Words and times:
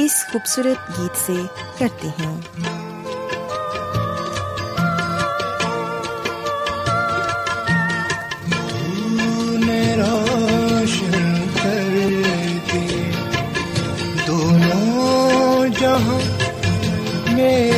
اس 0.00 0.24
خوبصورت 0.32 0.98
گیت 0.98 1.16
سے 1.16 1.32
کرتے 1.78 2.08
ہیں۔ 2.08 2.40
دونوں 14.26 15.68
جہاں 15.80 16.20
میرے 17.32 17.77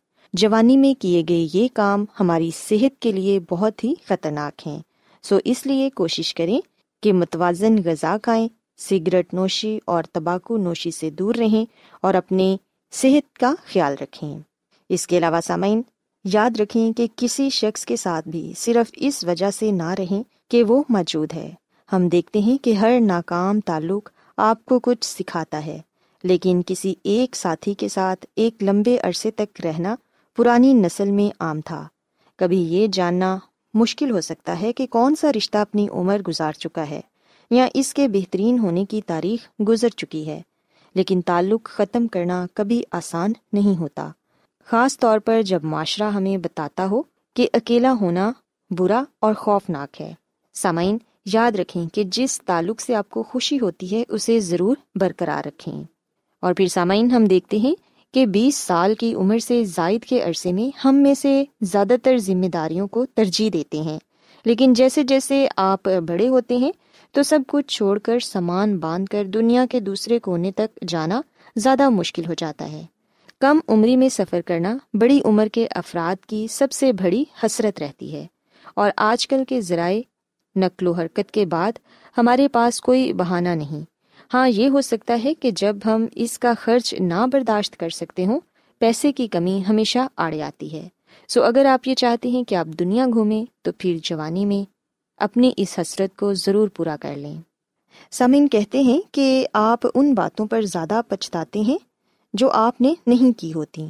جوانی 0.33 0.77
میں 0.77 1.01
کیے 1.01 1.23
گئے 1.29 1.47
یہ 1.53 1.67
کام 1.73 2.05
ہماری 2.19 2.49
صحت 2.55 3.01
کے 3.01 3.11
لیے 3.11 3.39
بہت 3.49 3.83
ہی 3.83 3.93
خطرناک 4.05 4.67
ہیں۔ 4.67 4.79
سو 5.23 5.37
اس 5.45 5.65
لیے 5.65 5.89
کوشش 5.89 6.33
کریں 6.33 6.59
کہ 7.03 7.13
متوازن 7.13 7.75
غذا 7.85 8.15
کھائیں، 8.23 8.47
سگریٹ 8.79 9.33
نوشی 9.33 9.79
اور 9.85 10.03
تمباکو 10.03 10.57
نوشی 10.57 10.91
سے 10.91 11.09
دور 11.09 11.35
رہیں 11.35 11.65
اور 12.01 12.13
اپنے 12.13 12.55
صحت 12.93 13.37
کا 13.39 13.53
خیال 13.65 13.95
رکھیں۔ 14.01 14.37
اس 14.89 15.07
کے 15.07 15.17
علاوہ 15.17 15.39
سامعین، 15.47 15.81
یاد 16.25 16.59
رکھیں 16.59 16.91
کہ 16.93 17.07
کسی 17.15 17.49
شخص 17.49 17.85
کے 17.85 17.95
ساتھ 17.95 18.27
بھی 18.27 18.53
صرف 18.57 18.91
اس 18.95 19.23
وجہ 19.23 19.51
سے 19.51 19.71
نہ 19.71 19.89
رہیں 19.89 20.21
کہ 20.51 20.63
وہ 20.63 20.83
موجود 20.89 21.33
ہے۔ 21.33 21.49
ہم 21.89 22.07
دیکھتے 22.07 22.39
ہیں 22.39 22.57
کہ 22.57 22.73
ہر 22.73 22.99
ناکام 23.01 23.59
تعلق 23.59 24.09
آپ 24.37 24.65
کو 24.65 24.79
کچھ 24.79 25.05
سکھاتا 25.05 25.65
ہے، 25.65 25.79
لیکن 26.23 26.61
کسی 26.67 26.93
ایک 27.03 27.35
ساتھی 27.35 27.73
کے 27.73 27.87
ساتھ 27.87 28.25
ایک 28.35 28.63
لمبے 28.63 28.97
عرصے 28.97 29.31
تک 29.31 29.61
رہنا 29.65 29.95
پرانی 30.37 30.73
نسل 30.73 31.11
میں 31.11 31.33
عام 31.39 31.61
تھا۔ 31.61 31.87
کبھی 32.37 32.57
یہ 32.57 32.87
جاننا 32.87 33.37
مشکل 33.73 34.11
ہو 34.11 34.21
سکتا 34.21 34.61
ہے 34.61 34.73
کہ 34.73 34.87
کون 34.87 35.15
سا 35.15 35.31
رشتہ 35.37 35.57
اپنی 35.57 35.87
عمر 35.89 36.21
گزار 36.27 36.53
چکا 36.53 36.89
ہے 36.89 37.01
یا 37.51 37.67
اس 37.73 37.93
کے 37.93 38.07
بہترین 38.07 38.59
ہونے 38.59 38.85
کی 38.85 39.01
تاریخ 39.01 39.61
گزر 39.67 39.89
چکی 39.89 40.27
ہے، 40.27 40.41
لیکن 40.95 41.21
تعلق 41.21 41.63
ختم 41.63 42.07
کرنا 42.07 42.45
کبھی 42.53 42.83
آسان 42.91 43.31
نہیں 43.53 43.79
ہوتا۔ 43.79 44.09
خاص 44.65 44.99
طور 44.99 45.19
پر 45.19 45.41
جب 45.41 45.63
معاشرہ 45.63 46.09
ہمیں 46.09 46.37
بتاتا 46.37 46.85
ہو 46.85 47.01
کہ 47.35 47.47
اکیلا 47.53 47.93
ہونا 48.01 48.31
برا 48.71 49.03
اور 49.19 49.33
خوفناک 49.33 50.01
ہے۔ 50.01 50.13
سامعین، 50.53 50.97
یاد 51.25 51.51
رکھیں 51.51 51.85
کہ 51.93 52.03
جس 52.03 52.41
تعلق 52.45 52.81
سے 52.81 52.95
آپ 52.95 53.09
کو 53.09 53.23
خوشی 53.23 53.59
ہوتی 53.59 53.97
ہے، 53.97 54.03
اسے 54.07 54.39
ضرور 54.39 54.75
برقرار 54.95 55.47
رکھیں۔ 55.47 55.83
اور 56.39 56.53
پھر 56.53 56.67
سامعین، 56.67 57.11
ہم 57.11 57.25
دیکھتے 57.25 57.57
ہیں 57.57 57.75
کہ 58.13 58.25
بیس 58.25 58.55
سال 58.55 58.95
کی 58.95 59.13
عمر 59.13 59.39
سے 59.39 59.63
زائد 59.63 60.03
کے 60.03 60.21
عرصے 60.21 60.51
میں 60.51 60.77
ہم 60.85 60.95
میں 60.95 61.13
سے 61.13 61.43
زیادہ 61.61 61.95
تر 62.03 62.17
ذمہ 62.17 62.45
داریوں 62.45 62.87
کو 62.87 63.05
ترجیح 63.05 63.49
دیتے 63.53 63.81
ہیں۔ 63.81 63.99
لیکن 64.45 64.73
جیسے 64.73 65.03
جیسے 65.03 65.47
آپ 65.57 65.83
بڑے 65.83 66.27
ہوتے 66.27 66.57
ہیں، 66.57 66.71
تو 67.11 67.23
سب 67.23 67.39
کچھ 67.47 67.67
چھوڑ 67.67 67.99
کر 67.99 68.19
سامان 68.19 68.77
باندھ 68.77 69.09
کر 69.09 69.25
دنیا 69.25 69.65
کے 69.71 69.79
دوسرے 69.79 70.19
کونے 70.19 70.51
تک 70.51 70.79
جانا 70.87 71.21
زیادہ 71.55 71.89
مشکل 71.89 72.25
ہو 72.25 72.33
جاتا 72.33 72.71
ہے۔ 72.71 72.85
کم 73.39 73.59
عمری 73.67 73.95
میں 73.95 74.09
سفر 74.09 74.41
کرنا 74.41 74.77
بڑی 74.93 75.19
عمر 75.25 75.47
کے 75.47 75.67
افراد 75.71 76.25
کی 76.25 76.47
سب 76.49 76.71
سے 76.71 76.93
بڑی 76.93 77.23
حسرت 77.43 77.79
رہتی 77.79 78.15
ہے۔ 78.15 78.27
اور 78.75 78.91
آج 78.97 79.27
کل 79.27 79.43
کے 79.47 79.61
ذرائع، 79.61 80.01
نقل 80.55 80.87
و 80.87 80.91
حرکت 80.91 81.31
کے 81.31 81.45
بعد 81.45 81.71
ہمارے 82.17 82.47
پاس 82.47 82.81
کوئی 82.81 83.13
بہانہ 83.13 83.49
نہیں۔ 83.49 83.90
ہاں 84.33 84.49
یہ 84.49 84.69
ہو 84.69 84.81
سکتا 84.81 85.19
ہے 85.23 85.33
کہ 85.33 85.51
جب 85.51 85.75
ہم 85.85 86.05
اس 86.15 86.39
کا 86.39 86.53
خرچ 86.59 86.93
نہ 86.99 87.25
برداشت 87.31 87.77
کر 87.77 87.89
سکتے 87.89 88.25
ہوں، 88.25 88.39
پیسے 88.79 89.11
کی 89.11 89.27
کمی 89.27 89.63
ہمیشہ 89.69 89.99
آڑے 90.15 90.41
آتی 90.41 90.71
ہے۔ 90.73 90.87
سو 91.27 91.43
اگر 91.43 91.65
آپ 91.65 91.87
یہ 91.87 91.95
چاہتے 91.95 92.29
ہیں 92.29 92.43
کہ 92.43 92.55
آپ 92.55 92.65
دنیا 92.65 93.05
گھومیں، 93.13 93.45
تو 93.61 93.71
پھر 93.77 93.97
جوانی 94.03 94.45
میں 94.45 94.69
اپنی 95.17 95.51
اس 95.57 95.79
حسرت 95.79 96.17
کو 96.17 96.33
ضرور 96.33 96.67
پورا 96.67 96.95
کر 97.01 97.15
لیں۔ 97.15 97.35
سمن 98.11 98.47
کہتے 98.47 98.79
ہیں 98.79 99.01
کہ 99.11 99.47
آپ 99.53 99.79
ان 99.95 100.13
باتوں 100.13 100.45
پر 100.45 100.61
زیادہ 100.61 101.01
پچھتاتے 101.07 101.59
ہیں 101.59 101.77
جو 102.33 102.51
آپ 102.51 102.81
نے 102.81 102.93
نہیں 103.07 103.39
کی 103.39 103.53
ہوتی۔ 103.53 103.87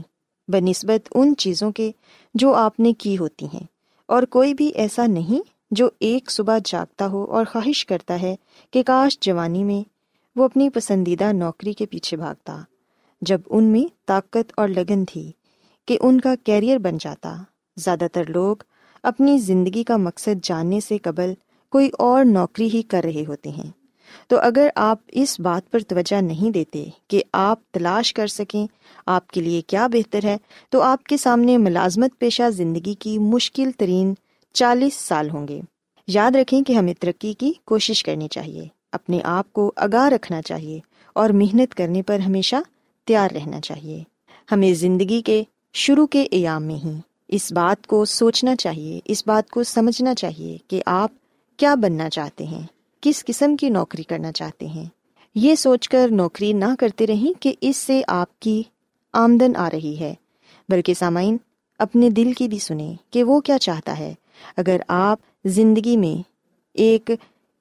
بہ 0.47 0.57
نسبت 0.57 1.09
ان 1.15 1.35
چیزوں 1.37 1.71
کے 1.71 1.91
جو 2.33 2.53
آپ 2.53 2.79
نے 2.79 2.93
کی 2.93 3.17
ہوتی 3.17 3.45
ہیں۔ 3.45 3.63
اور 4.05 4.23
کوئی 4.23 4.53
بھی 4.53 4.67
ایسا 4.67 5.05
نہیں 5.05 5.41
جو 5.71 5.89
ایک 5.99 6.31
صبح 6.31 6.57
جاگتا 6.65 7.07
ہو 7.07 7.23
اور 7.23 7.45
خواہش 7.45 7.85
کرتا 7.85 8.21
ہے 8.21 8.35
کہ 8.71 8.83
کاش 8.83 9.19
جوانی 9.19 9.63
میں 9.63 9.91
وہ 10.41 10.45
اپنی 10.45 10.69
پسندیدہ 10.69 11.31
نوکری 11.31 11.73
کے 11.73 11.85
پیچھے 11.85 12.17
بھاگتا، 12.17 12.61
جب 13.21 13.41
ان 13.49 13.63
میں 13.63 13.93
طاقت 14.07 14.51
اور 14.57 14.67
لگن 14.67 15.05
تھی 15.05 15.31
کہ 15.87 15.97
ان 16.01 16.21
کا 16.21 16.35
کیریئر 16.43 16.77
بن 16.77 16.97
جاتا۔ 16.99 17.35
زیادہ 17.77 18.07
تر 18.13 18.23
لوگ 18.27 18.55
اپنی 19.03 19.37
زندگی 19.37 19.83
کا 19.83 19.97
مقصد 19.97 20.43
جاننے 20.43 20.79
سے 20.79 20.97
قبل 20.97 21.33
کوئی 21.69 21.89
اور 21.97 22.25
نوکری 22.25 22.69
ہی 22.73 22.81
کر 22.81 23.01
رہے 23.03 23.23
ہوتے 23.27 23.49
ہیں۔ 23.49 23.71
تو 24.27 24.39
اگر 24.39 24.67
آپ 24.75 24.97
اس 25.07 25.39
بات 25.39 25.71
پر 25.71 25.79
توجہ 25.79 26.21
نہیں 26.21 26.51
دیتے 26.51 26.85
کہ 27.07 27.23
آپ 27.33 27.71
تلاش 27.71 28.13
کر 28.13 28.27
سکیں، 28.27 28.67
آپ 29.05 29.27
کے 29.27 29.41
لیے 29.41 29.61
کیا 29.61 29.87
بہتر 29.87 30.25
ہے، 30.25 30.37
تو 30.69 30.81
آپ 30.81 31.03
کے 31.03 31.17
سامنے 31.17 31.57
ملازمت 31.57 32.19
پیشہ 32.19 32.49
زندگی 32.49 32.93
کی 32.93 33.19
مشکل 33.19 33.71
ترین 33.77 34.13
چالیس 34.53 34.93
سال 34.93 35.29
ہوں 35.29 35.47
گے۔ 35.47 35.61
یاد 36.07 36.35
رکھیں 36.35 36.61
کہ 36.61 36.73
ہمیں 36.73 36.93
ترقی 36.99 37.33
کی 37.33 37.53
کوشش 37.65 38.03
کرنی 38.03 38.27
چاہیے۔ 38.27 38.80
اپنے 38.91 39.19
آپ 39.23 39.53
کو 39.53 39.71
آگاہ 39.75 40.09
رکھنا 40.09 40.41
چاہیے 40.41 40.79
اور 41.13 41.29
محنت 41.29 41.75
کرنے 41.75 42.01
پر 42.01 42.19
ہمیشہ 42.19 42.55
تیار 43.05 43.29
رہنا 43.31 43.61
چاہیے۔ 43.61 44.03
ہمیں 44.51 44.73
زندگی 44.73 45.21
کے 45.21 45.43
شروع 45.73 46.07
کے 46.07 46.27
ایام 46.31 46.63
میں 46.63 46.75
ہی 46.75 46.91
اس 47.27 47.51
بات 47.51 47.87
کو 47.87 48.05
سوچنا 48.05 48.55
چاہیے، 48.55 48.99
اس 49.05 49.27
بات 49.27 49.49
کو 49.49 49.63
سمجھنا 49.63 50.15
چاہیے 50.15 50.57
کہ 50.67 50.81
آپ 50.85 51.11
کیا 51.57 51.75
بننا 51.75 52.09
چاہتے 52.09 52.43
ہیں، 52.43 52.67
کس 53.01 53.25
قسم 53.25 53.55
کی 53.55 53.69
نوکری 53.69 54.03
کرنا 54.03 54.31
چاہتے 54.31 54.65
ہیں۔ 54.65 54.85
یہ 55.35 55.55
سوچ 55.55 55.89
کر 55.89 56.07
نوکری 56.11 56.53
نہ 56.53 56.75
کرتے 56.79 57.07
رہیں 57.07 57.41
کہ 57.41 57.53
اس 57.61 57.77
سے 57.77 58.01
آپ 58.07 58.39
کی 58.39 58.63
آمدن 59.13 59.55
آ 59.55 59.69
رہی 59.69 59.99
ہے۔ 59.99 60.13
بلکہ 60.69 60.93
سامعین، 60.93 61.37
اپنے 61.79 62.09
دل 62.09 62.33
کی 62.33 62.47
بھی 62.47 62.59
سنیں 62.59 62.95
کہ 63.09 63.23
وہ 63.23 63.39
کیا 63.39 63.59
چاہتا 63.59 63.99
ہے۔ 63.99 64.13
اگر 64.57 64.77
آپ 64.87 65.19
زندگی 65.45 65.97
میں 65.97 66.23
ایک 66.73 67.11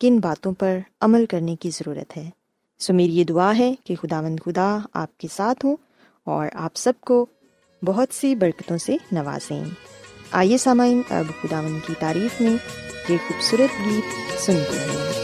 کن 0.00 0.18
باتوں 0.20 0.52
پر 0.52 0.78
عمل 1.00 1.26
کرنے 1.26 1.56
کی 1.56 1.70
ضرورت 1.70 2.16
ہے۔ 2.16 2.30
سو 2.78 2.94
میری 2.94 3.16
یہ 3.16 3.24
دعا 3.24 3.58
ہے 3.58 3.74
کہ 3.84 3.96
خدا 3.96 4.20
مند 4.20 4.40
خدا 4.44 4.78
آپ 4.92 5.18
کے 5.18 5.28
ساتھ 5.32 5.66
ہوں 5.66 5.76
اور 6.24 6.46
آپ 6.54 6.76
سب 6.76 6.92
کو 7.00 7.26
بہت 7.84 8.08
سی 8.14 8.34
برکتوں 8.34 8.78
سے 8.78 8.96
نوازیں۔ 9.12 9.64
آئیے 10.30 10.58
سامعین، 10.58 11.02
اب 11.10 11.24
خدا 11.42 11.60
مند 11.60 11.78
کی 11.86 11.92
تعریف 11.98 12.40
میں 12.40 12.56
یہ 13.08 13.16
خوبصورت 13.28 13.86
گیت 13.86 14.40
سنتے 14.40 14.78
ہیں۔ 14.78 15.23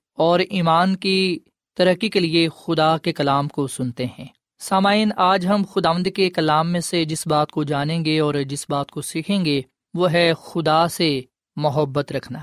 اور 0.17 0.39
ایمان 0.39 0.95
کی 0.95 1.39
ترقی 1.77 2.09
کے 2.09 2.19
لیے 2.19 2.49
خدا 2.49 2.97
کے 2.97 3.13
کلام 3.13 3.47
کو 3.47 3.67
سنتے 3.67 4.05
ہیں۔ 4.05 4.25
سامعین، 4.59 5.11
آج 5.17 5.47
ہم 5.47 5.63
خداوند 5.71 6.07
کے 6.15 6.29
کلام 6.29 6.71
میں 6.71 6.79
سے 6.79 7.05
جس 7.05 7.27
بات 7.27 7.51
کو 7.51 7.63
جانیں 7.63 8.05
گے 8.05 8.19
اور 8.19 8.33
جس 8.33 8.65
بات 8.69 8.91
کو 8.91 9.01
سیکھیں 9.01 9.45
گے، 9.45 9.61
وہ 9.93 10.11
ہے 10.11 10.33
خدا 10.43 10.87
سے 10.87 11.21
محبت 11.55 12.11
رکھنا۔ 12.11 12.39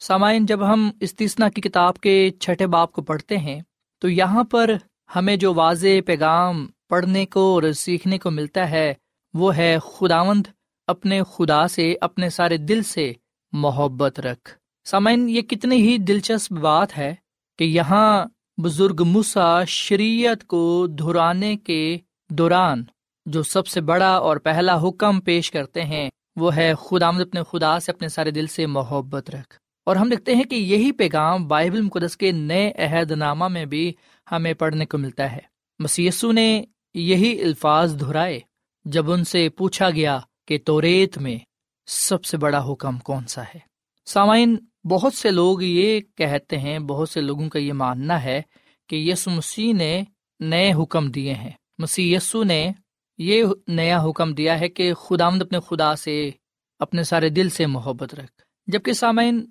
سامعین، 0.00 0.46
جب 0.46 0.72
ہم 0.72 0.90
استثنا 1.00 1.48
کی 1.48 1.60
کتاب 1.60 1.98
کے 1.98 2.30
چھٹے 2.40 2.66
باپ 2.66 2.92
کو 2.92 3.02
پڑھتے 3.02 3.38
ہیں، 3.38 3.60
تو 3.98 4.08
یہاں 4.08 4.44
پر 4.44 4.70
ہمیں 5.16 5.36
جو 5.36 5.54
واضح 5.54 5.86
پیغام 6.06 6.66
پڑھنے 6.88 7.26
کو 7.26 7.54
اور 7.54 7.72
سیکھنے 7.72 8.18
کو 8.18 8.30
ملتا 8.30 8.70
ہے، 8.70 8.94
وہ 9.34 9.56
ہے 9.56 9.78
خداوند 9.84 10.46
اپنے 10.86 11.22
خدا 11.32 11.68
سے، 11.68 11.94
اپنے 12.00 12.30
سارے 12.30 12.56
دل 12.56 12.82
سے 12.82 13.12
محبت 13.52 14.20
رکھ۔ 14.20 14.61
سامعین، 14.84 15.28
یہ 15.28 15.42
کتنی 15.42 15.76
ہی 15.76 15.98
دلچسپ 15.98 16.52
بات 16.52 16.98
ہے 16.98 17.14
کہ 17.58 17.64
یہاں 17.64 18.26
بزرگ 18.62 19.02
مسا 19.06 19.64
شریعت 19.64 20.46
کو 20.46 20.86
دہرانے 20.86 21.56
کے 21.56 21.98
دوران 22.30 22.84
جو 23.26 23.42
سب 23.42 23.66
سے 23.66 23.80
بڑا 23.80 24.16
اور 24.16 24.36
پہلا 24.36 24.82
حکم 24.82 25.20
پیش 25.20 25.50
کرتے 25.50 25.82
ہیں، 25.82 26.10
وہ 26.36 26.56
ہے 26.56 26.72
خدا 26.74 27.06
آمد، 27.06 27.20
اپنے 27.20 27.40
خدا 27.50 27.80
سے 27.80 27.92
اپنے 27.92 28.08
سارے 28.08 28.30
دل 28.30 28.46
سے 28.46 28.66
محبت 28.66 29.30
رکھ۔ 29.30 29.54
اور 29.86 29.96
ہم 29.96 30.08
دیکھتے 30.08 30.34
ہیں 30.34 30.44
کہ 30.44 30.54
یہی 30.54 30.92
پیغام 30.92 31.48
بائبل 31.48 31.80
مقدس 31.80 32.16
کے 32.16 32.32
نئے 32.32 32.72
عہد 32.72 33.10
نامہ 33.10 33.48
میں 33.48 33.64
بھی 33.64 33.92
ہمیں 34.32 34.54
پڑھنے 34.54 34.86
کو 34.86 34.98
ملتا 34.98 35.32
ہے۔ 35.32 35.40
مسیسو 35.78 36.32
نے 36.32 36.64
یہی 36.94 37.42
الفاظ 37.42 38.00
دہرائے 38.00 38.40
جب 38.84 39.12
ان 39.12 39.24
سے 39.24 39.48
پوچھا 39.48 39.90
گیا 39.90 40.18
کہ 40.48 40.58
توریت 40.64 41.18
میں 41.18 41.38
سب 41.86 42.24
سے 42.24 42.36
بڑا 42.36 42.72
حکم 42.72 42.98
کون 42.98 43.26
سا 43.26 43.42
ہے۔ 43.42 43.58
سامعین 44.06 44.56
بہت 44.84 45.14
سے 45.14 45.30
لوگ 45.30 45.62
یہ 45.62 46.00
کہتے 46.14 46.58
ہیں، 46.58 46.78
بہت 46.78 47.08
سے 47.08 47.20
لوگوں 47.20 47.48
کا 47.48 47.58
یہ 47.58 47.72
ماننا 47.72 48.22
ہے 48.22 48.42
کہ 48.88 48.96
یسو 48.96 49.30
مسیح 49.30 49.74
نے 49.74 50.04
نئے 50.40 50.72
حکم 50.72 51.10
دیے 51.10 51.34
ہیں۔ 51.34 51.50
مسیح 51.78 52.16
یسو 52.16 52.44
نے 52.44 52.72
یہ 53.18 53.44
نیا 53.68 54.04
حکم 54.04 54.34
دیا 54.34 54.60
ہے 54.60 54.68
کہ 54.68 54.94
خدا 54.94 55.30
مد 55.30 55.42
اپنے 55.42 55.58
خدا 55.60 55.96
سے، 55.96 56.30
اپنے 56.78 57.02
سارے 57.02 57.28
دل 57.28 57.48
سے 57.48 57.66
محبت 57.66 58.14
رکھ۔ 58.14 58.32
جبکہ 58.66 58.92
سامعین، 58.92 59.46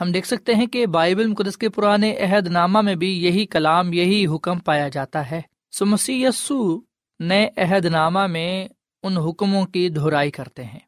ہم 0.00 0.12
دیکھ 0.12 0.26
سکتے 0.26 0.54
ہیں 0.54 0.66
کہ 0.66 0.86
بائبل 0.86 1.26
مقدس 1.26 1.58
کے 1.58 1.68
پرانے 1.68 2.16
عہد 2.16 2.48
نامہ 2.48 2.80
میں 2.80 2.94
بھی 2.94 3.24
یہی 3.24 3.46
کلام، 3.46 3.92
یہی 3.92 4.26
حکم 4.26 4.58
پایا 4.58 4.88
جاتا 4.88 5.30
ہے۔ 5.30 5.40
سو 5.72 5.86
مسیح 5.86 6.28
یسو 6.28 6.80
نئے 7.20 7.48
عہد 7.56 7.84
نامہ 7.84 8.26
میں 8.26 8.68
ان 9.02 9.16
حکموں 9.16 9.66
کی 9.66 9.88
دہرائی 9.88 10.30
کرتے 10.30 10.64
ہیں، 10.64 10.80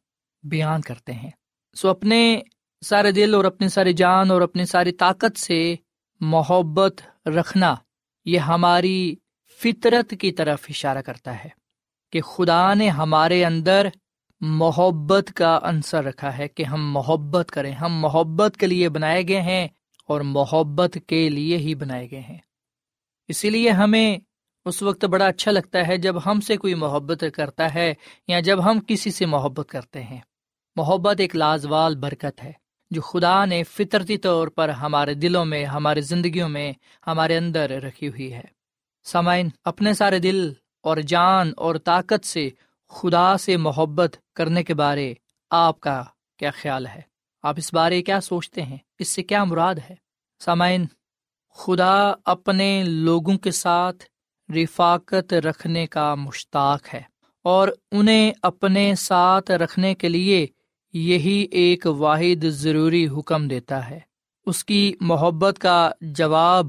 بیان 0.42 0.80
کرتے 0.80 1.12
ہیں۔ 1.12 1.30
سو 1.74 1.88
اپنے 1.88 2.40
سارے 2.84 3.12
دل 3.12 3.34
اور 3.34 3.44
اپنی 3.44 3.68
ساری 3.68 3.92
جان 3.92 4.30
اور 4.30 4.42
اپنی 4.42 4.64
ساری 4.64 4.92
طاقت 4.92 5.38
سے 5.38 5.74
محبت 6.20 7.28
رکھنا 7.28 7.74
یہ 8.24 8.38
ہماری 8.38 9.14
فطرت 9.62 10.14
کی 10.20 10.32
طرف 10.32 10.66
اشارہ 10.68 11.02
کرتا 11.02 11.44
ہے 11.44 11.48
کہ 12.12 12.20
خدا 12.20 12.74
نے 12.74 12.88
ہمارے 12.88 13.44
اندر 13.44 13.88
محبت 14.40 15.32
کا 15.34 15.58
عنصر 15.62 16.04
رکھا 16.04 16.38
ہے 16.38 16.48
کہ 16.48 16.62
ہم 16.62 16.92
محبت 16.92 17.50
کریں۔ 17.50 17.72
ہم 17.72 17.92
محبت 17.92 18.56
کے 18.56 18.66
لیے 18.66 18.88
بنائے 18.88 19.28
گئے 19.28 19.42
ہیں 19.42 19.68
اور 20.08 20.20
محبت 20.20 20.98
کے 21.06 21.28
لیے 21.28 21.56
ہی 21.56 21.74
بنائے 21.74 22.10
گئے 22.10 22.20
ہیں۔ 22.20 22.38
اسی 23.28 23.50
لیے 23.50 23.70
ہمیں 23.70 24.18
اس 24.64 24.82
وقت 24.82 25.04
بڑا 25.04 25.26
اچھا 25.26 25.50
لگتا 25.50 25.86
ہے 25.86 25.96
جب 25.96 26.14
ہم 26.26 26.40
سے 26.40 26.56
کوئی 26.56 26.74
محبت 26.74 27.24
کرتا 27.34 27.74
ہے 27.74 27.94
یا 28.28 28.40
جب 28.40 28.64
ہم 28.64 28.80
کسی 28.86 29.10
سے 29.10 29.26
محبت 29.26 29.68
کرتے 29.68 30.02
ہیں۔ 30.02 30.20
محبت 30.76 31.20
ایک 31.20 31.36
لازوال 31.36 31.96
برکت 31.96 32.44
ہے۔ 32.44 32.61
جو 32.92 33.02
خدا 33.02 33.44
نے 33.44 33.62
فطرتی 33.62 34.18
طور 34.18 34.48
پر 34.48 34.68
ہمارے 34.68 35.14
دلوں 35.14 35.44
میں 35.44 35.64
ہماری 35.64 36.00
زندگیوں 36.00 36.48
میں 36.48 36.72
ہمارے 37.06 37.36
اندر 37.36 37.70
رکھی 37.70 38.08
ہوئی 38.08 38.32
ہے۔ 38.32 38.44
سامعین، 39.04 39.48
اپنے 39.64 39.94
سارے 39.94 40.18
دل 40.18 40.52
اور 40.82 40.96
جان 40.96 41.52
اور 41.56 41.74
طاقت 41.74 42.26
سے 42.26 42.50
خدا 42.88 43.36
سے 43.36 43.56
محبت 43.56 44.16
کرنے 44.34 44.62
کے 44.62 44.74
بارے 44.74 45.14
آپ 45.50 45.80
کا 45.80 46.04
کیا 46.38 46.50
خیال 46.50 46.86
ہے؟ 46.86 47.00
آپ 47.42 47.54
اس 47.58 47.74
بارے 47.74 48.02
کیا 48.02 48.20
سوچتے 48.20 48.62
ہیں؟ 48.62 48.76
اس 48.98 49.08
سے 49.08 49.22
کیا 49.22 49.44
مراد 49.44 49.74
ہے؟ 49.90 49.94
سامعین، 50.40 50.86
خدا 51.54 52.12
اپنے 52.24 52.84
لوگوں 52.86 53.38
کے 53.38 53.50
ساتھ 53.50 54.04
رفاقت 54.52 55.34
رکھنے 55.34 55.86
کا 55.86 56.14
مشتاق 56.14 56.94
ہے 56.94 57.02
اور 57.44 57.68
انہیں 57.92 58.32
اپنے 58.42 58.94
ساتھ 58.94 59.50
رکھنے 59.50 59.94
کے 59.94 60.08
لیے 60.08 60.46
یہی 60.92 61.46
ایک 61.50 61.86
واحد 61.86 62.44
ضروری 62.44 63.08
حکم 63.08 63.48
دیتا 63.48 63.90
ہے۔ 63.90 64.00
اس 64.46 64.64
کی 64.64 64.94
محبت 65.00 65.58
کا 65.58 65.90
جواب 66.00 66.66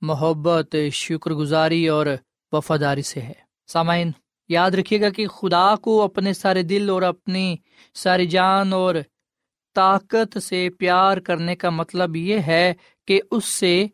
محبت 0.00 0.76
شکر 0.92 1.30
گزاری 1.30 1.88
اور 1.88 2.06
وفاداری 2.52 3.02
سے 3.02 3.20
ہے۔ 3.20 3.32
سامعین، 3.66 4.10
یاد 4.48 4.70
رکھیے 4.70 5.00
گا 5.00 5.10
کہ 5.10 5.26
خدا 5.26 5.74
کو 5.76 6.02
اپنے 6.02 6.32
سارے 6.32 6.62
دل 6.62 6.90
اور 6.90 7.02
اپنی 7.02 7.56
ساری 7.94 8.26
جان 8.26 8.72
اور 8.72 8.94
طاقت 9.74 10.42
سے 10.42 10.68
پیار 10.78 11.16
کرنے 11.16 11.56
کا 11.56 11.70
مطلب 11.70 12.16
یہ 12.16 12.38
ہے 12.38 12.74
کہ 13.06 13.20
اس 13.30 13.44
سے 13.44 13.86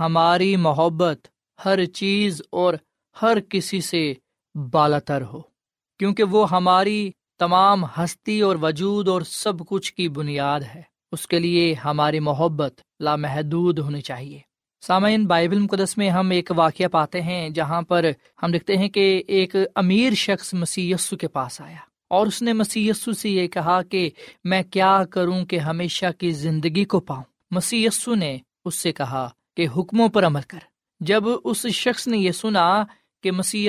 ہماری 0.00 0.56
محبت 0.56 1.28
ہر 1.64 1.84
چیز 1.84 2.42
اور 2.50 2.74
ہر 3.22 3.38
کسی 3.40 3.80
سے 3.80 4.14
بالا 4.72 4.98
تر 4.98 5.22
ہو۔ 5.22 5.40
کیونکہ 5.98 6.22
وہ 6.22 6.50
ہماری 6.50 7.10
تمام 7.38 7.84
ہستی 7.84 8.40
اور 8.40 8.56
وجود 8.62 9.08
اور 9.08 9.22
سب 9.22 9.66
کچھ 9.66 9.94
کی 9.94 10.08
بنیاد 10.08 10.60
ہے۔ 10.74 10.82
اس 11.12 11.26
کے 11.26 11.38
لیے 11.38 11.74
ہماری 11.74 12.20
محبت 12.20 12.80
لامحدود 13.00 13.78
ہونی 13.78 14.00
چاہیے۔ 14.00 14.38
سامعین، 14.86 15.26
بائبل 15.26 15.58
مقدس 15.58 15.98
میں 15.98 16.10
ہم 16.10 16.30
ایک 16.30 16.52
واقعہ 16.56 16.86
پاتے 16.86 17.20
ہیں 17.20 17.48
جہاں 17.48 17.82
پر 17.82 18.10
ہم 18.42 18.50
دیکھتے 18.50 18.76
ہیں 18.76 18.88
کہ 18.88 19.22
ایک 19.26 19.56
امیر 19.74 20.14
شخص 20.14 20.54
مسی 20.54 20.92
کے 21.20 21.28
پاس 21.28 21.60
آیا 21.60 21.76
اور 22.10 22.26
اس 22.26 22.42
نے 22.42 22.52
مسی 22.52 22.92
سے 22.92 23.28
یہ 23.28 23.48
کہا 23.48 23.82
کہ 23.82 24.10
میں 24.44 24.62
کیا 24.70 25.04
کروں 25.10 25.44
کہ 25.44 25.58
ہمیشہ 25.58 26.06
کی 26.18 26.30
زندگی 26.30 26.84
کو 26.84 27.00
پاؤں۔ 27.00 27.22
مسی 27.50 27.86
نے 28.06 28.38
اس 28.64 28.74
سے 28.74 28.92
کہا 28.92 29.28
کہ 29.56 29.66
حکموں 29.76 30.08
پر 30.08 30.26
عمل 30.26 30.40
کر۔ 30.48 30.58
جب 31.00 31.24
اس 31.44 31.66
شخص 31.66 32.08
نے 32.08 32.18
یہ 32.18 32.32
سنا 32.32 32.84
کہ 33.22 33.32
مسی 33.32 33.68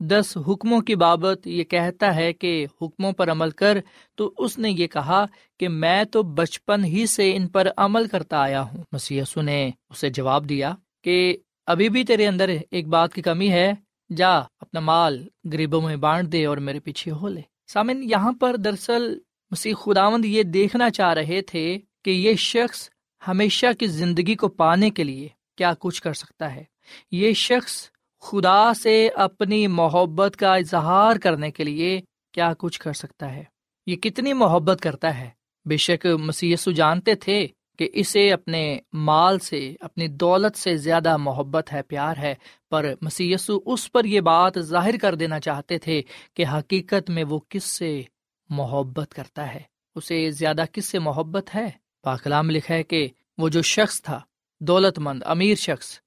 دس 0.00 0.38
حکموں 0.48 0.80
کی 0.80 0.94
بابت 0.94 1.46
یہ 1.46 1.64
کہتا 1.64 2.14
ہے 2.14 2.32
کہ 2.32 2.66
حکموں 2.82 3.12
پر 3.12 3.30
عمل 3.30 3.50
کر، 3.50 3.78
تو 4.14 4.32
اس 4.38 4.58
نے 4.58 4.70
یہ 4.70 4.86
کہا 4.86 5.26
کہ 5.58 5.68
میں 5.68 6.04
تو 6.04 6.22
بچپن 6.22 6.84
ہی 6.84 7.06
سے 7.06 7.36
ان 7.36 7.48
پر 7.48 7.68
عمل 7.76 8.06
کرتا 8.06 8.38
آیا 8.38 8.62
ہوں۔ 8.62 8.84
مسی 8.92 9.20
نے 9.36 9.70
اسے 9.90 10.10
جواب 10.10 10.48
دیا 10.48 10.74
کہ 11.04 11.36
ابھی 11.66 11.88
بھی 11.88 12.04
تیرے 12.04 12.26
اندر 12.26 12.56
ایک 12.70 12.88
بات 12.88 13.14
کی 13.14 13.22
کمی 13.22 13.50
ہے، 13.50 13.72
جا 14.16 14.38
اپنا 14.38 14.80
مال 14.80 15.28
غریبوں 15.52 15.80
میں 15.80 15.96
بانٹ 15.96 16.32
دے 16.32 16.46
اور 16.46 16.56
میرے 16.56 16.80
پیچھے 16.80 17.10
ہو 17.10 17.28
لے۔ 17.28 17.40
سامن 17.66 18.02
یہاں 18.02 18.32
پر 18.32 18.56
دراصل 18.56 19.18
مسیح 19.50 19.74
خداوند 19.74 20.24
یہ 20.24 20.42
دیکھنا 20.42 20.90
چاہ 20.90 21.12
رہے 21.12 21.40
تھے 21.42 21.78
کہ 22.04 22.10
یہ 22.10 22.34
شخص 22.34 22.90
ہمیشہ 23.28 23.66
کی 23.78 23.86
زندگی 23.86 24.34
کو 24.34 24.48
پانے 24.48 24.90
کے 24.90 25.04
لیے 25.04 25.28
کیا 25.56 25.72
کچھ 25.78 26.02
کر 26.02 26.12
سکتا 26.12 26.54
ہے۔ 26.54 26.64
یہ 27.12 27.32
شخص 27.32 27.88
خدا 28.20 28.74
سے 28.74 29.08
اپنی 29.08 29.66
محبت 29.66 30.36
کا 30.36 30.54
اظہار 30.54 31.16
کرنے 31.16 31.50
کے 31.50 31.64
لیے 31.64 32.00
کیا 32.32 32.52
کچھ 32.58 32.80
کر 32.80 32.92
سکتا 32.92 33.34
ہے؟ 33.34 33.44
یہ 33.86 33.96
کتنی 33.96 34.32
محبت 34.32 34.80
کرتا 34.82 35.18
ہے؟ 35.18 35.30
بے 35.66 35.76
شک 35.76 36.06
مسیسو 36.06 36.70
جانتے 36.70 37.14
تھے 37.14 37.46
کہ 37.78 37.88
اسے 37.92 38.32
اپنے 38.32 38.78
مال 38.92 39.38
سے، 39.38 39.74
اپنی 39.80 40.08
دولت 40.08 40.56
سے 40.56 40.76
زیادہ 40.76 41.16
محبت 41.16 41.72
ہے، 41.72 41.82
پیار 41.82 42.16
ہے، 42.16 42.34
پر 42.70 42.94
مسیسو 43.02 43.60
اس 43.66 43.92
پر 43.92 44.04
یہ 44.04 44.20
بات 44.20 44.58
ظاہر 44.58 44.96
کر 45.02 45.14
دینا 45.14 45.40
چاہتے 45.40 45.78
تھے 45.78 46.02
کہ 46.34 46.44
حقیقت 46.46 47.10
میں 47.10 47.24
وہ 47.24 47.38
کس 47.48 47.64
سے 47.64 48.02
محبت 48.50 49.14
کرتا 49.14 49.54
ہے؟ 49.54 49.62
اسے 49.94 50.30
زیادہ 50.30 50.64
کس 50.72 50.84
سے 50.84 50.98
محبت 50.98 51.54
ہے؟ 51.54 51.70
پاکلام 52.02 52.50
لکھا 52.50 52.74
ہے 52.74 52.82
کہ 52.82 53.08
وہ 53.38 53.48
جو 53.48 53.62
شخص 53.62 54.02
تھا 54.02 54.20
دولت 54.60 54.98
مند 54.98 55.22
امیر 55.26 55.54
شخص 55.54 55.98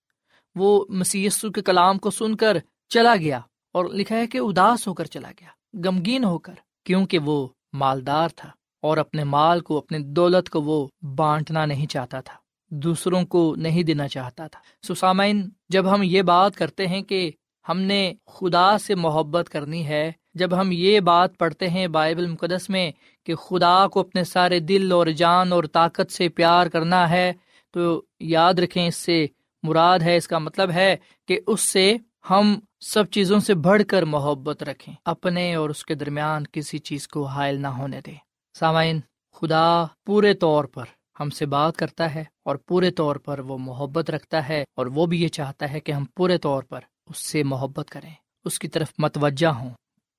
وہ 0.56 0.86
مسی 0.90 1.28
کے 1.56 1.62
کلام 1.62 1.98
کو 1.98 2.12
سن 2.12 2.36
کر 2.36 2.58
چلا 2.90 3.16
گیا 3.16 3.40
اور 3.76 3.86
لکھا 3.86 4.16
ہے 4.16 4.28
کہ 4.28 4.38
اداس 4.38 4.88
ہو 4.88 4.94
کر 4.94 5.06
چلا 5.06 5.32
گیا، 5.42 5.48
غمگین 5.86 6.24
ہو 6.24 6.38
کر، 6.40 6.54
کیونکہ 6.84 7.20
وہ 7.20 7.48
مالدار 7.74 8.30
تھا 8.36 8.50
اور 8.84 8.98
اپنے 8.98 9.24
مال 9.24 9.60
کو، 9.60 9.78
اپنے 9.78 10.00
دولت 10.00 10.50
کو 10.50 10.62
وہ 10.62 10.88
بانٹنا 11.16 11.66
نہیں 11.66 11.88
چاہتا 11.88 12.20
تھا، 12.22 12.34
دوسروں 12.72 13.24
کو 13.26 13.54
نہیں 13.58 13.84
دینا 13.84 14.08
چاہتا 14.08 14.48
تھا۔ 14.48 14.60
سسامین 14.88 15.50
جب 15.70 15.94
ہم 15.94 16.04
یہ 16.04 16.22
بات 16.22 16.56
کرتے 16.56 16.88
ہیں 16.88 17.02
کہ 17.02 17.30
ہم 17.66 17.80
نے 17.82 18.14
خدا 18.28 18.78
سے 18.78 18.96
محبت 18.96 19.50
کرنی 19.50 19.86
ہے، 19.88 20.12
جب 20.34 20.60
ہم 20.62 20.70
یہ 20.72 21.00
بات 21.00 21.38
پڑھتے 21.38 21.70
ہیں 21.70 21.88
بائبل 21.88 22.28
مقدس 22.28 22.70
میں 22.70 22.92
کہ 23.28 23.36
خدا 23.36 23.88
کو 23.88 24.00
اپنے 24.00 24.24
سارے 24.24 24.60
دل 24.60 24.92
اور 24.92 25.08
جان 25.08 25.54
اور 25.54 25.64
طاقت 25.64 26.12
سے 26.12 26.30
پیار 26.30 26.68
کرنا 26.68 27.10
ہے، 27.10 27.32
تو 27.74 28.02
یاد 28.20 28.54
رکھیں 28.54 28.88
اس 28.88 28.96
سے 28.96 29.26
مراد 29.64 30.00
ہے، 30.00 30.18
اس 30.18 30.28
کا 30.28 30.38
مطلب 30.38 30.72
ہے 30.72 30.96
کہ 31.28 31.40
اس 31.48 31.62
سے 31.62 31.96
ہم 32.30 32.60
سب 32.80 33.10
چیزوں 33.10 33.40
سے 33.40 33.54
بڑھ 33.54 33.82
کر 33.88 34.04
محبت 34.04 34.64
رکھیں، 34.64 34.94
اپنے 35.06 35.56
اور 35.56 35.70
اس 35.70 35.86
کے 35.86 35.96
درمیان 35.96 36.44
کسی 36.52 36.78
چیز 36.78 37.08
کو 37.08 37.26
حائل 37.26 37.62
نہ 37.62 37.68
ہونے 37.68 38.02
دیں۔ 38.06 38.16
سامعین، 38.60 39.00
خدا 39.34 39.86
پورے 40.06 40.34
طور 40.34 40.64
پر 40.64 40.86
ہم 41.20 41.30
سے 41.30 41.46
بات 41.46 41.78
کرتا 41.78 42.16
ہے 42.16 42.24
اور 42.46 42.56
پورے 42.56 42.92
طور 42.92 43.16
پر 43.16 43.40
وہ 43.40 43.58
محبت 43.58 44.10
رکھتا 44.10 44.50
ہے 44.50 44.64
اور 44.76 44.86
وہ 44.86 45.06
بھی 45.06 45.24
یہ 45.24 45.28
چاہتا 45.28 45.72
ہے 45.72 45.80
کہ 45.80 45.92
ہم 45.92 46.06
پورے 46.06 46.38
طور 46.38 46.64
پر 46.64 46.80
اس 47.10 47.18
سے 47.18 47.44
محبت 47.44 47.90
کریں۔ 47.90 48.10
اس 48.46 48.60
کی 48.60 48.68
طرف 48.68 48.92
متوجہ 48.98 49.48
ہوں، 49.48 49.70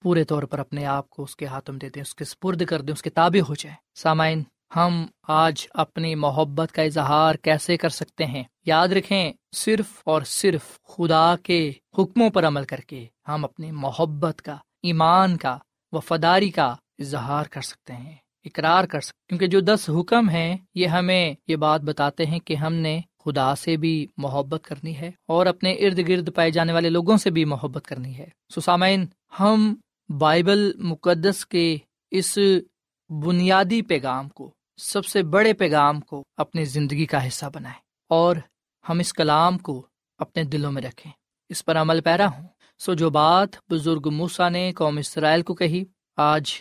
پورے 0.02 0.24
طور 0.24 0.42
پر 0.42 0.58
اپنے 0.58 0.86
آپ 0.86 1.10
کو 1.10 1.22
اس 1.22 1.36
کے 1.36 1.46
ہاتھ 1.46 1.70
میں 1.70 1.78
دے 1.78 1.88
دیں، 1.88 2.02
اس 2.02 2.14
کے 2.14 2.24
سپرد 2.24 2.64
کر 2.64 2.80
دیں، 2.80 2.92
اس 2.92 3.02
کے 3.02 3.10
تابع 3.10 3.48
ہو 3.48 3.54
جائیں۔ 3.54 3.76
سامعین 3.94 4.42
ہم 4.76 5.06
آج 5.28 5.66
اپنی 5.74 6.14
محبت 6.14 6.72
کا 6.72 6.82
اظہار 6.82 7.34
کیسے 7.34 7.76
کر 7.76 7.88
سکتے 7.88 8.24
ہیں؟ 8.24 8.42
یاد 8.66 8.88
رکھیں، 8.88 9.32
صرف 9.52 10.02
اور 10.04 10.22
صرف 10.22 10.78
خدا 10.88 11.36
کے 11.42 11.72
حکموں 11.98 12.30
پر 12.30 12.46
عمل 12.46 12.64
کر 12.64 12.80
کے 12.80 13.06
ہم 13.28 13.44
اپنی 13.44 13.70
محبت 13.70 14.42
کا، 14.42 14.56
ایمان 14.82 15.36
کا، 15.36 15.58
وفاداری 15.92 16.50
کا 16.50 16.74
اظہار 16.98 17.44
کر 17.50 17.60
سکتے 17.60 17.92
ہیں، 17.92 18.16
اقرار 18.44 18.84
کر 18.84 19.00
سکتے 19.00 19.26
کیونکہ 19.28 19.46
جو 19.46 19.60
دس 19.60 19.90
حکم 19.90 20.28
ہیں، 20.28 20.56
یہ 20.74 20.86
ہمیں 20.86 21.34
یہ 21.48 21.56
بات 21.56 21.80
بتاتے 21.80 22.26
ہیں 22.26 22.38
کہ 22.38 22.54
ہم 22.54 22.72
نے 22.72 23.00
خدا 23.24 23.54
سے 23.54 23.76
بھی 23.76 24.06
محبت 24.16 24.64
کرنی 24.64 24.96
ہے 24.96 25.10
اور 25.28 25.46
اپنے 25.46 25.72
ارد 25.72 26.08
گرد 26.08 26.34
پائے 26.34 26.50
جانے 26.50 26.72
والے 26.72 26.88
لوگوں 26.88 27.16
سے 27.16 27.30
بھی 27.30 27.44
محبت 27.44 27.84
کرنی 27.86 28.18
ہے۔ 28.18 28.26
سسامین 28.54 29.06
ہم 29.40 29.74
بائبل 30.08 30.72
مقدس 30.78 31.46
کے 31.46 31.76
اس 32.10 32.38
بنیادی 33.10 33.82
پیغام 33.82 34.28
کو 34.28 34.54
سب 34.76 35.06
سے 35.06 35.22
بڑے 35.22 35.52
پیغام 35.52 36.00
کو 36.00 36.24
اپنی 36.36 36.64
زندگی 36.64 37.06
کا 37.06 37.26
حصہ 37.26 37.46
بنائیں 37.54 37.78
اور 38.08 38.36
ہم 38.88 38.98
اس 38.98 39.12
کلام 39.12 39.58
کو 39.58 39.86
اپنے 40.18 40.42
دلوں 40.42 40.72
میں 40.72 40.82
رکھیں۔ 40.82 41.12
اس 41.48 41.64
پر 41.64 41.76
عمل 41.76 42.00
پیرا 42.00 42.26
ہوں۔ 42.26 42.48
سو 42.78 42.94
جو 42.94 43.10
بات 43.10 43.48
بزرگ 43.70 44.10
موسا 44.12 44.48
نے 44.48 44.72
قوم 44.72 44.98
اسرائیل 44.98 45.42
کو 45.42 45.54
کہی، 45.54 45.84
آج 46.16 46.52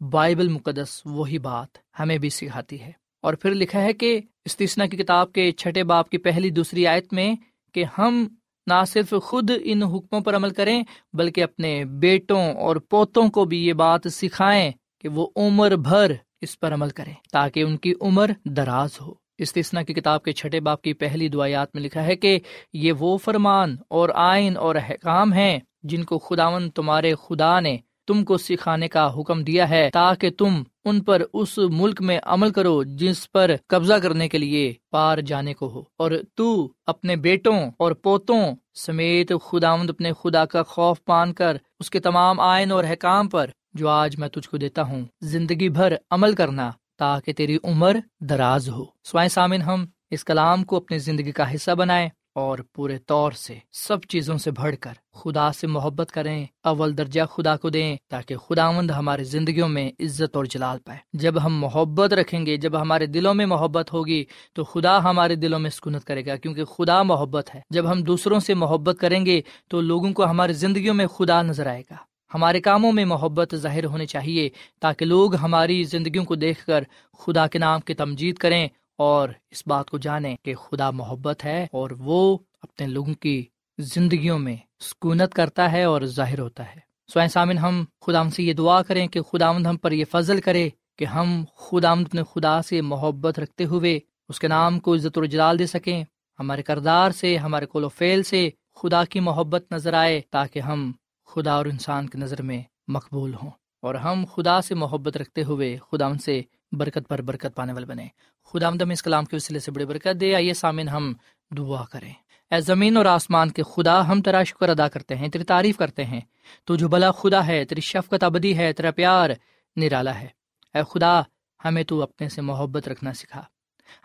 بائبل 0.00 0.48
مقدس 0.48 1.02
وہی 1.04 1.38
بات 1.38 1.78
ہمیں 2.00 2.18
بھی 2.18 2.30
سکھاتی 2.30 2.80
ہے۔ 2.80 2.92
اور 3.22 3.34
پھر 3.34 3.54
لکھا 3.54 3.82
ہے 3.82 3.92
کہ 3.92 4.20
استثنا 4.44 4.86
کی 4.86 4.96
کتاب 4.96 5.32
کے 5.32 5.52
چھٹے 5.52 5.84
باپ 5.84 6.08
کی 6.08 6.18
پہلی 6.18 6.50
دوسری 6.50 6.86
آیت 6.86 7.12
میں 7.12 7.34
کہ 7.74 7.84
ہم 7.98 8.28
نہ 8.66 8.84
صرف 8.84 9.14
خود 9.22 9.50
ان 9.64 9.82
حکموں 9.82 10.20
پر 10.20 10.36
عمل 10.36 10.50
کریں، 10.50 10.82
بلکہ 11.12 11.42
اپنے 11.42 11.84
بیٹوں 11.84 12.54
اور 12.54 12.76
پوتوں 12.76 13.28
کو 13.28 13.44
بھی 13.44 13.66
یہ 13.66 13.72
بات 13.72 14.00
سکھائیں 14.10 14.72
کہ 15.00 15.08
وہ 15.08 15.26
عمر 15.36 15.70
بھر 15.70 16.12
اس 16.40 16.60
پر 16.60 16.74
عمل 16.74 16.88
کریں 16.88 17.14
تاکہ 17.32 17.62
ان 17.62 17.76
کی 17.76 17.92
عمر 18.00 18.30
دراز 18.44 18.90
ہو۔ 19.00 19.12
استثنا 19.38 19.82
کی 19.82 19.94
کتاب 19.94 20.22
کے 20.22 20.32
چھٹے 20.32 20.60
باپ 20.60 20.82
کی 20.82 20.92
پہلی 20.92 21.28
دعایات 21.28 21.68
میں 21.74 21.82
لکھا 21.82 22.04
ہے 22.04 22.16
کہ 22.16 22.38
یہ 22.72 22.92
وہ 22.92 23.18
فرمان 23.18 23.76
اور 23.88 24.08
آئین 24.14 24.56
اور 24.56 24.74
احکام 24.74 25.32
ہیں 25.32 25.60
جن 25.82 26.04
کو 26.04 26.18
خداون 26.18 26.70
تمہارے 26.70 27.14
خدا 27.14 27.60
نے 27.60 27.76
تم 28.06 28.24
کو 28.24 28.38
سکھانے 28.38 28.88
کا 28.88 29.18
حکم 29.18 29.44
دیا 29.44 29.70
ہے 29.70 29.90
تاکہ 29.92 30.30
تم 30.30 30.62
ان 30.84 31.00
پر 31.00 31.22
اس 31.32 31.58
ملک 31.58 32.02
میں 32.02 32.18
عمل 32.22 32.50
کرو 32.50 32.82
جس 32.82 33.32
پر 33.32 33.50
قبضہ 33.66 33.94
کرنے 33.94 34.28
کے 34.28 34.38
لیے 34.38 34.74
پار 34.90 35.18
جانے 35.18 35.54
کو 35.54 35.68
ہو۔ 35.68 35.82
اور 35.96 36.10
تو 36.34 36.72
اپنے 36.86 37.16
بیٹوں 37.16 37.70
اور 37.78 37.92
پوتوں 37.92 38.56
سمیت 38.74 39.32
خداوند 39.44 39.90
اپنے 39.90 40.12
خدا 40.12 40.44
کا 40.44 40.62
خوف 40.62 41.04
پان 41.04 41.32
کر 41.32 41.56
اس 41.80 41.90
کے 41.90 42.00
تمام 42.00 42.40
آئین 42.40 42.72
اور 42.72 42.84
حکام 42.92 43.28
پر 43.28 43.50
جو 43.74 43.88
آج 43.88 44.18
میں 44.18 44.28
تجھ 44.28 44.48
کو 44.48 44.56
دیتا 44.56 44.82
ہوں، 44.82 45.04
زندگی 45.20 45.68
بھر 45.68 45.94
عمل 46.10 46.34
کرنا 46.34 46.70
تاکہ 46.98 47.32
تیری 47.32 47.58
عمر 47.64 47.96
دراز 48.20 48.68
ہو۔ 48.68 48.84
سوائے 49.04 49.28
سامن، 49.28 49.62
ہم 49.62 49.84
اس 50.10 50.24
کلام 50.24 50.64
کو 50.64 50.76
اپنی 50.76 50.98
زندگی 50.98 51.32
کا 51.32 51.54
حصہ 51.54 51.70
بنائیں 51.70 52.08
اور 52.34 52.58
پورے 52.72 52.98
طور 52.98 53.32
سے 53.32 53.58
سب 53.72 54.02
چیزوں 54.08 54.38
سے 54.38 54.50
بڑھ 54.50 54.76
کر 54.80 54.92
خدا 55.12 55.52
سے 55.52 55.66
محبت 55.66 56.10
کریں، 56.10 56.46
اول 56.62 56.98
درجہ 56.98 57.20
خدا 57.30 57.56
کو 57.56 57.70
دیں 57.70 57.96
تاکہ 58.08 58.36
خدا 58.36 58.70
مند 58.70 58.90
ہماری 58.90 59.24
زندگیوں 59.24 59.68
میں 59.68 59.90
عزت 60.00 60.36
اور 60.36 60.44
جلال 60.44 60.78
پائے۔ 60.78 60.98
جب 61.12 61.44
ہم 61.44 61.58
محبت 61.58 62.12
رکھیں 62.12 62.46
گے، 62.46 62.56
جب 62.56 62.80
ہمارے 62.80 63.06
دلوں 63.06 63.34
میں 63.34 63.46
محبت 63.46 63.92
ہوگی، 63.92 64.24
تو 64.52 64.64
خدا 64.64 65.02
ہمارے 65.02 65.34
دلوں 65.34 65.58
میں 65.58 65.70
سکونت 65.70 66.04
کرے 66.04 66.26
گا، 66.26 66.36
کیونکہ 66.36 66.64
خدا 66.64 67.02
محبت 67.02 67.54
ہے۔ 67.54 67.60
جب 67.70 67.92
ہم 67.92 68.02
دوسروں 68.02 68.40
سے 68.40 68.54
محبت 68.54 68.96
کریں 69.00 69.26
گے، 69.26 69.40
تو 69.68 69.80
لوگوں 69.80 70.12
کو 70.12 70.24
ہماری 70.24 70.52
زندگیوں 70.52 70.94
میں 70.94 71.06
خدا 71.06 71.42
نظر 71.42 71.66
آئے 71.66 71.82
گا۔ 71.90 71.96
ہمارے 72.34 72.60
کاموں 72.60 72.92
میں 72.92 73.04
محبت 73.04 73.54
ظاہر 73.54 73.84
ہونی 73.84 74.06
چاہیے 74.06 74.48
تاکہ 74.80 75.04
لوگ 75.04 75.36
ہماری 75.36 75.84
زندگیوں 75.84 76.24
کو 76.24 76.34
دیکھ 76.34 76.66
کر 76.66 76.84
خدا 77.18 77.46
کے 77.46 77.58
نام 77.58 77.80
کی 77.80 77.94
تمجید 77.94 78.36
کریں 78.36 78.68
اور 78.98 79.28
اس 79.50 79.62
بات 79.66 79.90
کو 79.90 79.98
جانیں 79.98 80.36
کہ 80.42 80.54
خدا 80.54 80.90
محبت 80.90 81.44
ہے 81.44 81.66
اور 81.72 81.90
وہ 81.98 82.38
اپنے 82.62 82.86
لوگوں 82.86 83.14
کی 83.14 83.44
زندگیوں 83.78 84.38
میں 84.38 84.56
سکونت 84.80 85.34
کرتا 85.34 85.72
ہے 85.72 85.84
اور 85.84 86.02
ظاہر 86.02 86.38
ہوتا 86.38 86.74
ہے۔ 86.74 86.80
سوائن 87.12 87.28
سامن 87.28 87.58
ہم 87.58 87.84
خدا 88.00 88.30
سے 88.30 88.42
یہ 88.42 88.52
دعا 88.52 88.82
کریں 88.82 89.08
کہ 89.08 89.20
خدا 89.20 89.50
ہم 89.50 89.76
پر 89.76 89.92
یہ 89.92 90.04
فضل 90.10 90.40
کرے 90.40 90.68
کہ 90.98 91.04
ہم 91.04 91.44
خدا 91.56 91.92
اپنے 91.92 92.22
خدا 92.34 92.62
سے 92.62 92.80
محبت 92.80 93.38
رکھتے 93.38 93.64
ہوئے 93.64 93.98
اس 94.28 94.40
کے 94.40 94.48
نام 94.48 94.80
کو 94.80 94.94
عزت 94.94 95.18
و 95.18 95.24
جلال 95.24 95.58
دے 95.58 95.66
سکیں۔ 95.66 96.04
ہمارے 96.38 96.62
کردار 96.62 97.10
سے، 97.10 97.36
ہمارے 97.36 97.66
کول 97.66 97.84
و 97.84 97.88
فیل 97.88 98.22
سے 98.22 98.50
خدا 98.74 99.04
کی 99.04 99.20
محبت 99.20 99.72
نظر 99.72 99.92
آئے 99.92 100.20
تاکہ 100.30 100.58
ہم 100.58 100.92
خدا 101.28 101.52
اور 101.52 101.66
انسان 101.66 102.08
کی 102.08 102.18
نظر 102.18 102.42
میں 102.42 102.62
مقبول 102.88 103.34
ہوں۔ 103.34 103.50
اور 103.82 103.94
ہم 103.94 104.24
خدا 104.34 104.60
سے 104.60 104.74
محبت 104.74 105.16
رکھتے 105.16 105.44
ہوئے 105.44 105.76
خدا 105.92 106.06
ان 106.06 106.18
سے 106.18 106.42
برکت 106.72 107.08
پر 107.08 107.22
برکت 107.22 107.56
پانے 107.56 107.72
والے 107.72 107.86
بنے 107.86 108.06
خدا 108.44 108.66
آمدم 108.66 108.90
اس 108.90 109.02
کلام 109.02 109.24
کے 109.24 109.36
وسیلے 109.36 109.60
سے 109.60 109.70
بڑی 109.70 109.84
برکت 109.84 110.20
دے۔ 110.20 110.34
آئیے 110.34 110.54
سامن 110.54 110.88
ہم 110.88 111.12
دعا 111.50 111.84
کریں۔ 111.84 112.12
اے 112.50 112.60
زمین 112.60 112.96
اور 112.96 113.04
آسمان 113.04 113.50
کے 113.50 113.62
خدا، 113.62 114.08
ہم 114.08 114.22
تیرا 114.22 114.42
شکر 114.42 114.68
ادا 114.68 114.88
کرتے 114.88 115.16
ہیں، 115.16 115.28
تیری 115.28 115.44
تعریف 115.44 115.76
کرتے 115.76 116.04
ہیں۔ 116.04 116.20
تو 116.64 116.76
جو 116.76 116.88
بلا 116.88 117.10
خدا 117.10 117.46
ہے، 117.46 117.64
تیری 117.64 117.80
شفقت 117.80 118.24
ابدی 118.24 118.56
ہے، 118.56 118.72
تیرا 118.72 118.90
پیار 118.90 119.30
نرالا 119.76 120.20
ہے۔ 120.20 120.28
اے 120.74 120.82
خدا، 120.90 121.20
ہمیں 121.64 121.82
تو 121.82 122.02
اپنے 122.02 122.28
سے 122.28 122.40
محبت 122.40 122.88
رکھنا 122.88 123.12
سکھا۔ 123.12 123.42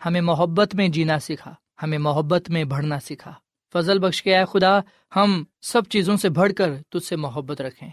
ہمیں 0.06 0.20
محبت 0.20 0.74
میں 0.74 0.88
جینا 0.88 1.18
سکھا۔ 1.18 1.54
ہمیں 1.82 1.98
محبت 1.98 2.50
میں 2.50 2.64
بڑھنا 2.64 3.00
سکھا۔ 3.00 3.34
فضل 3.74 3.98
بخش 3.98 4.22
کے 4.22 4.36
اے 4.36 4.44
خدا، 4.44 4.78
ہم 5.16 5.44
سب 5.62 5.82
چیزوں 5.90 6.16
سے 6.16 6.28
بڑھ 6.28 6.52
کر 6.52 6.70
تجھ 6.88 7.04
سے 7.04 7.16
محبت 7.16 7.60
رکھیں۔ 7.60 7.90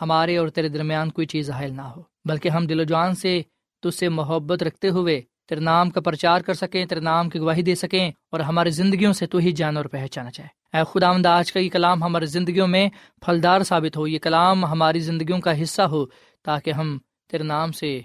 ہمارے 0.00 0.36
اور 0.36 0.48
تیرے 0.48 0.68
درمیان 0.68 1.10
کوئی 1.10 1.26
چیز 1.26 1.50
حائل 1.50 1.72
نہ 1.76 1.82
ہو، 1.82 2.02
بلکہ 2.24 2.48
ہم 2.48 2.66
دل 2.66 2.80
و 2.80 2.84
جان 2.84 3.14
سے 3.14 3.42
تجھ 3.82 3.94
سے 3.94 4.08
محبت 4.08 4.62
رکھتے 4.62 4.88
ہوئے 4.88 5.20
تیرے 5.48 5.60
نام 5.60 5.90
کا 5.90 6.00
پرچار 6.00 6.40
کر 6.40 6.54
سکیں، 6.54 6.84
تیرے 6.86 7.00
نام 7.00 7.28
کی 7.28 7.38
گواہی 7.38 7.62
دے 7.62 7.74
سکیں 7.74 8.10
اور 8.32 8.40
ہماری 8.40 8.70
زندگیوں 8.70 9.12
سے 9.12 9.26
تو 9.26 9.38
ہی 9.38 9.52
جان 9.52 9.76
اور 9.76 9.84
پہچانا 9.84 10.30
چاہے 10.30 10.76
اے 10.76 10.82
خدا 10.92 11.08
آمد 11.08 11.26
آج 11.26 11.52
کا 11.52 11.60
یہ 11.60 11.68
کلام 11.68 12.02
ہماری 12.02 12.26
زندگیوں 12.26 12.66
میں 12.66 12.88
پھلدار 13.20 13.60
ثابت 13.62 13.96
ہو، 13.96 14.06
یہ 14.06 14.18
کلام 14.18 14.64
ہماری 14.64 15.00
زندگیوں 15.00 15.40
کا 15.40 15.62
حصہ 15.62 15.82
ہو 15.82 16.04
تاکہ 16.42 16.70
ہم 16.70 16.98
تیرے 17.30 17.42
نام 17.42 17.72
سے 17.72 18.00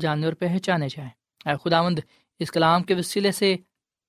جانے 0.00 0.24
اور 0.24 0.34
پہچانے 0.34 0.88
جائیں۔ 0.88 1.10
اے 1.46 1.54
خداوند 1.64 1.98
اس 2.38 2.50
کلام 2.50 2.82
کے 2.82 2.94
وسیلے 2.94 3.32
سے 3.32 3.56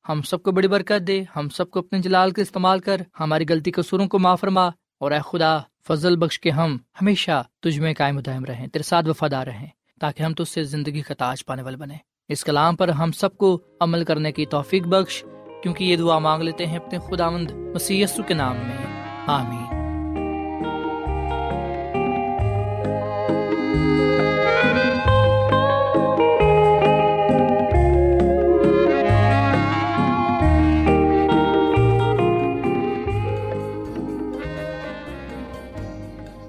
ہم 0.10 0.22
سب 0.22 0.44
کو 0.44 0.52
بڑی 0.52 0.68
برکت 0.68 1.08
دے، 1.08 1.24
ہم 1.36 1.50
سب 1.50 1.72
کو 1.72 1.80
اپنے 1.80 2.00
جلال 2.00 2.32
کا 2.32 2.42
استعمال 2.42 2.80
کر، 2.80 3.02
ہماری 3.20 3.46
غلطی 3.50 3.72
قصوروں 3.72 4.08
کو 4.08 4.20
معاف 4.20 4.42
فرما، 4.42 4.68
اور 5.00 5.12
اے 5.12 5.20
خدا، 5.26 5.58
فضل 5.88 6.16
بخش 6.16 6.40
کے 6.40 6.50
ہم 6.50 6.78
ہمیشہ 7.02 7.44
تجھ 7.60 7.80
میں 7.80 7.94
قائم 7.98 8.20
دائم 8.20 8.46
رہیں، 8.46 8.68
تیرے 8.68 8.84
ساتھ 8.84 9.08
وفادار 9.08 9.48
رہیں، 9.48 9.68
تاکہ 10.00 10.24
ہم 10.24 10.34
تجھ 10.34 10.50
سے 10.50 10.64
زندگی 10.64 11.02
کا 11.02 11.14
تاج 11.14 11.46
پانے 11.46 11.62
والے 11.62 11.78
بنے 11.78 11.96
اس 12.30 12.44
کلام 12.44 12.76
پر 12.76 12.90
ہم 12.90 13.12
سب 13.12 13.38
کو 13.38 13.62
عمل 13.80 14.04
کرنے 14.04 14.32
کی 14.32 14.46
توفیق 14.46 14.88
بخش، 14.88 15.24
کیونکہ 15.64 15.84
یہ 15.84 15.96
دعا 15.96 16.20
مانگ 16.20 16.44
لیتے 16.44 16.66
ہیں 16.66 16.78
اپنے 16.78 17.00
خدا 17.00 17.30
مند 17.30 17.52
مسی 17.52 18.04
کے 18.28 18.34
نام 18.34 18.56
میں۔ 18.56 19.02
آمین۔ 19.28 19.78